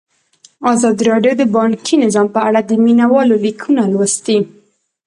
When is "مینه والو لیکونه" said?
2.83-3.81